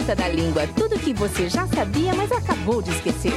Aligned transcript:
ponta 0.00 0.16
da 0.16 0.28
língua, 0.28 0.66
tudo 0.68 0.98
que 0.98 1.12
você 1.12 1.46
já 1.46 1.66
sabia, 1.66 2.14
mas 2.14 2.32
acabou 2.32 2.80
de 2.80 2.90
esquecer. 2.90 3.34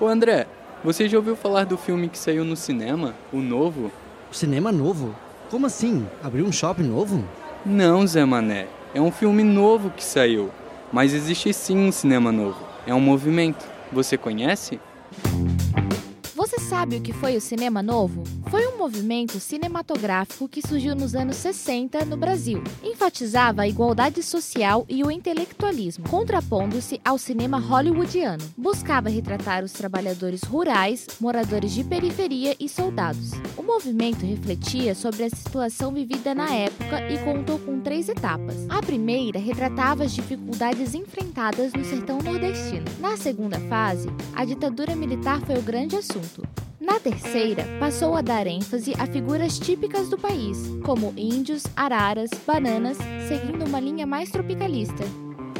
Ô 0.00 0.06
André, 0.06 0.48
você 0.82 1.08
já 1.08 1.16
ouviu 1.16 1.36
falar 1.36 1.64
do 1.64 1.78
filme 1.78 2.08
que 2.08 2.18
saiu 2.18 2.44
no 2.44 2.56
cinema, 2.56 3.14
o 3.32 3.36
novo? 3.36 3.92
O 4.32 4.34
cinema 4.34 4.72
novo? 4.72 5.14
Como 5.48 5.66
assim? 5.66 6.08
Abriu 6.24 6.44
um 6.44 6.50
shopping 6.50 6.82
novo? 6.82 7.24
Não, 7.64 8.04
Zé 8.04 8.24
Mané. 8.24 8.66
É 8.92 9.00
um 9.00 9.12
filme 9.12 9.44
novo 9.44 9.90
que 9.90 10.02
saiu. 10.02 10.50
Mas 10.92 11.14
existe 11.14 11.52
sim 11.52 11.78
um 11.78 11.92
cinema 11.92 12.32
novo. 12.32 12.58
É 12.84 12.92
um 12.92 13.00
movimento. 13.00 13.64
Você 13.92 14.18
conhece? 14.18 14.80
Você 16.42 16.58
sabe 16.58 16.96
o 16.96 17.00
que 17.00 17.12
foi 17.12 17.36
o 17.36 17.40
cinema 17.40 17.84
novo? 17.84 18.24
Foi 18.50 18.66
um 18.66 18.76
movimento 18.76 19.38
cinematográfico 19.38 20.48
que 20.48 20.60
surgiu 20.60 20.92
nos 20.92 21.14
anos 21.14 21.36
60 21.36 22.04
no 22.04 22.16
Brasil. 22.16 22.60
Enfatizava 22.82 23.62
a 23.62 23.68
igualdade 23.68 24.24
social 24.24 24.84
e 24.88 25.04
o 25.04 25.10
intelectualismo, 25.10 26.08
contrapondo-se 26.08 27.00
ao 27.04 27.16
cinema 27.16 27.60
hollywoodiano. 27.60 28.42
Buscava 28.56 29.08
retratar 29.08 29.62
os 29.62 29.70
trabalhadores 29.70 30.42
rurais, 30.42 31.06
moradores 31.20 31.70
de 31.70 31.84
periferia 31.84 32.56
e 32.58 32.68
soldados. 32.68 33.30
O 33.56 33.62
movimento 33.62 34.26
refletia 34.26 34.96
sobre 34.96 35.22
a 35.22 35.30
situação 35.30 35.92
vivida 35.94 36.34
na 36.34 36.52
época 36.52 37.08
e 37.08 37.18
contou 37.18 37.60
com 37.60 37.80
três 37.80 38.08
etapas. 38.08 38.66
A 38.68 38.82
primeira 38.82 39.38
retratava 39.38 40.02
as 40.02 40.12
dificuldades 40.12 40.92
enfrentadas 40.92 41.72
no 41.72 41.84
sertão 41.84 42.18
nordestino. 42.18 42.84
Na 42.98 43.16
segunda 43.16 43.60
fase, 43.60 44.08
a 44.34 44.44
ditadura 44.44 44.96
militar 44.96 45.40
foi 45.42 45.56
o 45.56 45.62
grande 45.62 45.94
assunto. 45.94 46.31
Na 46.82 46.98
terceira, 46.98 47.64
passou 47.78 48.16
a 48.16 48.20
dar 48.20 48.44
ênfase 48.44 48.92
a 48.98 49.06
figuras 49.06 49.56
típicas 49.56 50.08
do 50.08 50.18
país, 50.18 50.58
como 50.84 51.14
índios, 51.16 51.62
araras, 51.76 52.28
bananas, 52.44 52.98
seguindo 53.28 53.64
uma 53.64 53.78
linha 53.78 54.04
mais 54.04 54.32
tropicalista. 54.32 55.04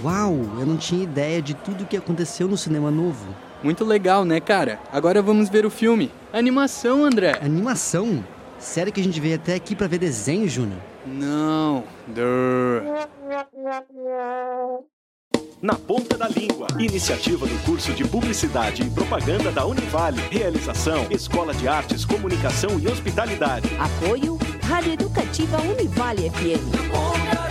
Uau, 0.02 0.32
eu 0.58 0.66
não 0.66 0.76
tinha 0.76 1.04
ideia 1.04 1.40
de 1.40 1.54
tudo 1.54 1.84
o 1.84 1.86
que 1.86 1.96
aconteceu 1.96 2.48
no 2.48 2.56
cinema 2.56 2.90
novo. 2.90 3.32
Muito 3.62 3.84
legal, 3.84 4.24
né, 4.24 4.40
cara? 4.40 4.80
Agora 4.92 5.22
vamos 5.22 5.48
ver 5.48 5.64
o 5.64 5.70
filme. 5.70 6.10
Animação, 6.32 7.04
André. 7.04 7.38
Animação? 7.40 8.24
Sério 8.58 8.92
que 8.92 9.00
a 9.00 9.04
gente 9.04 9.20
veio 9.20 9.36
até 9.36 9.54
aqui 9.54 9.76
para 9.76 9.86
ver 9.86 9.98
desenho, 9.98 10.48
Júnior? 10.48 10.80
Não. 11.06 11.84
Durr. 12.08 12.82
Na 15.62 15.74
Ponta 15.74 16.18
da 16.18 16.26
Língua. 16.26 16.66
Iniciativa 16.76 17.46
do 17.46 17.56
curso 17.64 17.92
de 17.92 18.04
Publicidade 18.04 18.82
e 18.82 18.90
Propaganda 18.90 19.52
da 19.52 19.64
Univale. 19.64 20.20
Realização: 20.28 21.06
Escola 21.08 21.54
de 21.54 21.68
Artes, 21.68 22.04
Comunicação 22.04 22.80
e 22.80 22.88
Hospitalidade. 22.88 23.70
Apoio 23.78 24.36
Rádio 24.68 24.94
Educativa 24.94 25.58
Univale 25.62 26.28
FM. 26.30 27.41